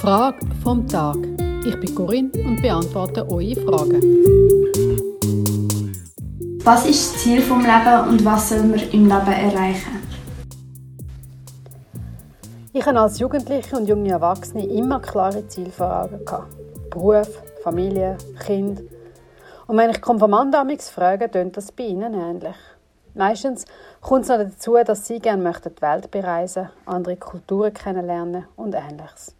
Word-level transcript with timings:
Frage 0.00 0.38
vom 0.62 0.86
Tag. 0.86 1.16
Ich 1.66 1.80
bin 1.80 1.94
Corinne 1.96 2.30
und 2.44 2.62
beantworte 2.62 3.28
eure 3.28 3.56
Fragen. 3.56 4.00
Was 6.62 6.86
ist 6.86 7.14
das 7.14 7.22
Ziel 7.22 7.42
vom 7.42 7.60
Leben 7.60 8.08
und 8.08 8.24
was 8.24 8.50
soll 8.50 8.62
man 8.62 8.78
im 8.78 9.06
Leben 9.06 9.10
erreichen? 9.10 10.00
Ich 12.72 12.86
habe 12.86 13.00
als 13.00 13.18
Jugendliche 13.18 13.76
und 13.76 13.88
junge 13.88 14.10
Erwachsene 14.10 14.64
immer 14.64 15.00
klare 15.00 15.48
Ziele 15.48 15.70
vor 15.70 16.04
Augen 16.04 16.20
Beruf, 16.90 17.42
Familie, 17.64 18.18
Kind. 18.46 18.82
Und 19.66 19.76
wenn 19.76 19.90
ich 19.90 20.00
Konfirmanden 20.00 20.78
frage, 20.78 21.28
tönt 21.28 21.56
das 21.56 21.72
bei 21.72 21.84
ihnen 21.84 22.14
ähnlich. 22.14 22.56
Meistens 23.16 23.64
kommt 24.02 24.24
es 24.24 24.28
noch 24.28 24.36
dazu, 24.36 24.76
dass 24.84 25.06
sie 25.06 25.20
gerne 25.20 25.42
möchten 25.42 25.74
die 25.74 25.80
Welt 25.80 26.10
bereisen, 26.10 26.68
andere 26.84 27.16
Kulturen 27.16 27.72
kennenlernen 27.72 28.46
und 28.56 28.74
Ähnliches. 28.74 29.34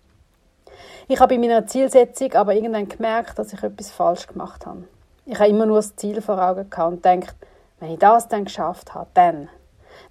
Ich 1.08 1.20
habe 1.20 1.34
bei 1.34 1.40
meiner 1.40 1.66
Zielsetzung 1.66 2.32
aber 2.32 2.54
irgendwann 2.54 2.88
gemerkt, 2.88 3.38
dass 3.38 3.52
ich 3.52 3.62
etwas 3.62 3.90
falsch 3.90 4.28
gemacht 4.28 4.64
habe. 4.64 4.84
Ich 5.26 5.38
habe 5.38 5.50
immer 5.50 5.66
nur 5.66 5.76
das 5.76 5.94
Ziel 5.94 6.22
vor 6.22 6.42
Augen 6.42 6.70
gehabt 6.70 6.90
und 6.90 7.04
denkt, 7.04 7.34
wenn 7.78 7.90
ich 7.90 7.98
das 7.98 8.28
dann 8.28 8.46
geschafft 8.46 8.94
habe, 8.94 9.10
dann. 9.12 9.50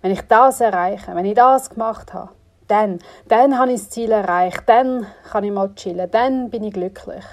Wenn 0.03 0.11
ich 0.11 0.21
das 0.21 0.61
erreiche, 0.61 1.15
wenn 1.15 1.25
ich 1.25 1.33
das 1.33 1.71
gemacht 1.71 2.13
habe, 2.13 2.29
dann. 2.67 2.99
Dann 3.27 3.57
habe 3.57 3.71
ich 3.71 3.79
das 3.79 3.89
Ziel 3.89 4.11
erreicht, 4.11 4.61
dann 4.67 5.07
kann 5.31 5.43
ich 5.43 5.51
mal 5.51 5.73
chillen, 5.73 6.11
dann 6.11 6.51
bin 6.51 6.63
ich 6.63 6.73
glücklich. 6.73 7.25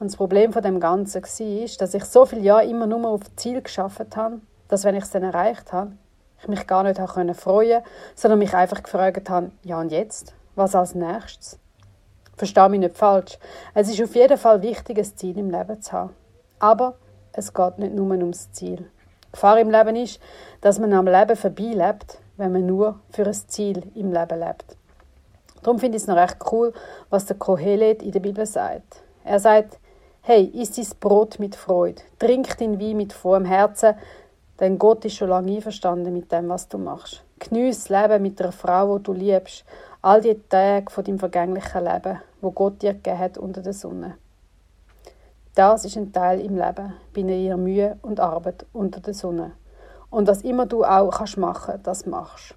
Und 0.00 0.10
das 0.10 0.16
Problem 0.16 0.52
von 0.52 0.64
dem 0.64 0.80
Ganzen 0.80 1.22
war, 1.22 1.76
dass 1.78 1.94
ich 1.94 2.04
so 2.06 2.26
viele 2.26 2.42
Jahre 2.42 2.64
immer 2.64 2.88
nur 2.88 3.08
auf 3.08 3.20
das 3.20 3.36
Ziel 3.36 3.62
geschafft 3.62 4.16
habe, 4.16 4.40
dass 4.70 4.84
wenn 4.84 4.94
ich 4.94 5.02
es 5.02 5.10
dann 5.10 5.24
erreicht 5.24 5.72
habe, 5.72 5.92
ich 6.40 6.48
mich 6.48 6.66
gar 6.66 6.84
nicht 6.84 6.98
habe 6.98 7.34
freuen 7.34 7.82
sondern 8.14 8.38
mich 8.38 8.54
einfach 8.54 8.82
gefragt 8.82 9.28
habe, 9.28 9.50
ja 9.62 9.78
und 9.78 9.92
jetzt? 9.92 10.32
Was 10.54 10.74
als 10.74 10.94
nächstes? 10.94 11.58
Verstehe 12.36 12.68
mich 12.70 12.80
nicht 12.80 12.96
falsch. 12.96 13.38
Es 13.74 13.90
ist 13.90 14.00
auf 14.00 14.14
jeden 14.14 14.38
Fall 14.38 14.62
wichtig, 14.62 14.96
ein 14.96 15.04
Ziel 15.04 15.36
im 15.36 15.50
Leben 15.50 15.82
zu 15.82 15.92
haben. 15.92 16.14
Aber 16.58 16.94
es 17.32 17.52
geht 17.52 17.78
nicht 17.78 17.94
nur 17.94 18.10
ums 18.10 18.50
Ziel. 18.52 18.88
Die 19.26 19.32
Gefahr 19.32 19.58
im 19.58 19.70
Leben 19.70 19.96
ist, 19.96 20.20
dass 20.60 20.78
man 20.78 20.92
am 20.92 21.06
Leben 21.06 21.36
vorbeilebt, 21.36 22.18
wenn 22.36 22.52
man 22.52 22.66
nur 22.66 23.00
für 23.10 23.26
ein 23.26 23.34
Ziel 23.34 23.82
im 23.94 24.12
Leben 24.12 24.40
lebt. 24.40 24.76
Darum 25.62 25.78
finde 25.78 25.96
ich 25.96 26.04
es 26.04 26.08
noch 26.08 26.16
recht 26.16 26.38
cool, 26.50 26.72
was 27.10 27.26
der 27.26 27.36
Kohelet 27.36 28.02
in 28.02 28.12
der 28.12 28.20
Bibel 28.20 28.46
sagt. 28.46 29.02
Er 29.24 29.40
sagt, 29.40 29.78
hey, 30.22 30.44
isst 30.44 30.78
dein 30.78 30.86
Brot 31.00 31.38
mit 31.38 31.56
Freude, 31.56 32.02
trink 32.18 32.56
den 32.58 32.80
Wein 32.80 32.96
mit 32.96 33.12
vollem 33.12 33.44
Herzen, 33.44 33.94
denn 34.60 34.78
Gott 34.78 35.04
ist 35.04 35.16
schon 35.16 35.30
lange 35.30 35.56
einverstanden 35.56 36.12
mit 36.12 36.30
dem, 36.30 36.48
was 36.48 36.68
du 36.68 36.78
machst. 36.78 37.24
Geniess 37.38 37.84
das 37.84 37.88
Leben 37.88 38.22
mit 38.22 38.40
einer 38.40 38.52
Frau, 38.52 38.98
die 38.98 39.04
du 39.04 39.12
liebst, 39.14 39.64
all 40.02 40.20
die 40.20 40.38
Tage 40.48 40.90
von 40.90 41.02
deinem 41.02 41.18
vergänglichen 41.18 41.84
Leben, 41.84 42.20
wo 42.40 42.50
Gott 42.50 42.82
dir 42.82 42.92
gegeben 42.92 43.18
hat 43.18 43.38
unter 43.38 43.62
der 43.62 43.72
Sonne. 43.72 44.16
Das 45.54 45.84
ist 45.84 45.96
ein 45.96 46.12
Teil 46.12 46.40
im 46.40 46.56
Leben, 46.56 46.94
bei 47.14 47.20
ihrer 47.22 47.56
Mühe 47.56 47.98
und 48.02 48.20
Arbeit 48.20 48.66
unter 48.72 49.00
der 49.00 49.14
Sonne. 49.14 49.52
Und 50.10 50.28
was 50.28 50.42
immer 50.42 50.66
du 50.66 50.84
auch 50.84 51.10
kannst 51.10 51.38
machen, 51.38 51.80
das 51.82 52.06
machst. 52.06 52.54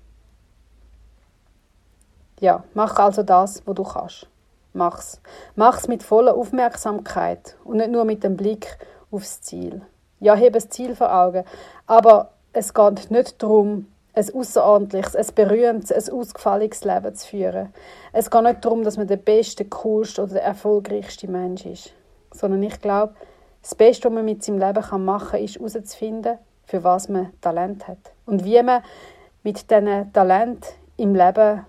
Ja, 2.40 2.64
mach 2.74 2.98
also 2.98 3.24
das, 3.24 3.66
wo 3.66 3.74
du 3.74 3.84
kannst. 3.84 4.28
Mach's. 4.74 5.22
Mach's 5.56 5.88
mit 5.88 6.04
voller 6.04 6.36
Aufmerksamkeit 6.36 7.56
und 7.64 7.78
nicht 7.78 7.92
nur 7.92 8.06
mit 8.06 8.24
dem 8.24 8.36
Blick 8.36 8.78
aufs 9.12 9.42
Ziel. 9.42 9.82
Ja, 10.20 10.36
heb 10.36 10.54
das 10.54 10.70
Ziel 10.70 10.96
vor 10.96 11.14
Augen, 11.14 11.44
aber 11.88 12.32
es 12.54 12.74
geht 12.74 13.12
nicht 13.12 13.42
darum, 13.42 13.88
ein 14.16 14.34
außerordentliches, 14.34 15.16
ein 15.16 15.36
berühmtes, 15.36 15.92
ein 15.92 16.14
ausgefallenes 16.14 16.84
Leben 16.84 17.16
zu 17.16 17.28
führen. 17.28 17.74
Es 18.12 18.30
geht 18.30 18.44
nicht 18.44 18.64
darum, 18.64 18.84
dass 18.84 18.98
man 18.98 19.08
der 19.08 19.18
beste, 19.18 19.66
coolste 19.66 20.22
oder 20.22 20.34
der 20.34 20.44
erfolgreichste 20.44 21.28
Mensch 21.28 21.66
ist 21.66 21.94
sondern 22.34 22.64
ich 22.64 22.80
glaube, 22.82 23.14
das 23.62 23.76
Beste, 23.76 24.06
was 24.06 24.14
man 24.14 24.26
mit 24.26 24.44
seinem 24.44 24.60
Leben 24.60 25.06
machen 25.06 25.30
kann, 25.32 25.44
ist 25.44 25.56
herauszufinden, 25.56 26.38
für 26.66 26.84
was 26.84 27.10
man 27.10 27.32
Talent 27.42 27.88
hat. 27.88 27.98
Und 28.26 28.44
wie 28.44 28.62
man 28.62 28.84
mit 29.44 29.70
diesen 29.70 30.12
Talent 30.12 30.74
im 30.98 31.16
Leben 31.16 31.66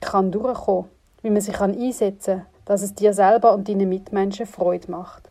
kann 0.00 0.32
durchkommen 0.32 0.84
kann. 0.84 0.90
Wie 1.22 1.30
man 1.30 1.40
sich 1.40 1.60
einsetzen 1.60 2.38
kann, 2.38 2.46
dass 2.64 2.82
es 2.82 2.94
dir 2.94 3.12
selber 3.12 3.52
und 3.52 3.68
deinen 3.68 3.88
Mitmenschen 3.88 4.46
Freude 4.46 4.90
macht. 4.90 5.28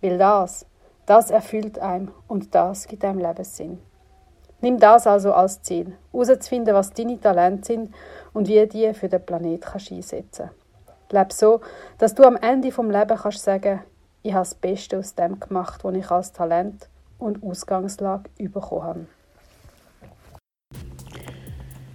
Weil 0.00 0.18
das, 0.18 0.66
das 1.06 1.30
erfüllt 1.30 1.78
einem 1.78 2.10
und 2.28 2.54
das 2.54 2.86
gibt 2.86 3.04
einem 3.04 3.18
Lebenssinn. 3.18 3.78
Nimm 4.60 4.78
das 4.78 5.06
also 5.06 5.32
als 5.32 5.62
Ziel, 5.62 5.92
herauszufinden, 6.12 6.74
was 6.74 6.92
deine 6.92 7.20
Talente 7.20 7.66
sind 7.66 7.94
und 8.32 8.48
wie 8.48 8.66
die 8.66 8.94
für 8.94 9.08
den 9.08 9.24
Planet 9.24 9.60
kannst 9.60 9.92
einsetzen 9.92 10.50
kannst. 11.08 11.12
Lebe 11.12 11.34
so, 11.34 11.60
dass 11.98 12.14
du 12.14 12.24
am 12.24 12.36
Ende 12.36 12.72
vom 12.72 12.90
Lebens 12.90 13.22
kannst 13.22 13.42
sagen, 13.42 13.80
ich 14.22 14.32
habe 14.32 14.42
das 14.42 14.54
Beste 14.54 14.98
aus 14.98 15.14
dem 15.14 15.38
gemacht, 15.38 15.84
was 15.84 15.94
ich 15.94 16.10
als 16.10 16.32
Talent 16.32 16.88
und 17.18 17.42
Ausgangslage 17.42 18.30
bekommen 18.38 18.82
habe. 18.82 19.06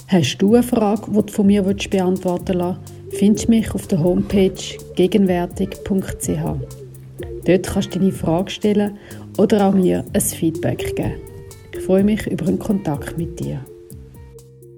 Hast 0.08 0.38
du 0.38 0.54
eine 0.54 0.64
Frage, 0.64 1.04
die 1.08 1.26
du 1.26 1.34
von 1.34 1.48
mir 1.48 1.64
beantworten 1.64 2.54
lassen 2.54 2.80
findest 3.12 3.48
du 3.48 3.52
mich 3.52 3.74
auf 3.74 3.88
der 3.88 4.04
Homepage 4.04 4.78
gegenwärtig.ch. 4.96 6.89
Dort 7.46 7.68
kannst 7.68 7.96
du 7.96 8.00
deine 8.00 8.12
Frage 8.12 8.52
stellen 8.52 8.98
oder 9.38 9.68
auch 9.68 9.74
mir 9.74 10.04
ein 10.14 10.22
Feedback 10.22 10.96
geben. 10.96 11.16
Ich 11.74 11.82
freue 11.82 12.04
mich 12.04 12.28
über 12.28 12.48
einen 12.48 12.60
Kontakt 12.60 13.18
mit 13.18 13.40
dir. 13.40 13.62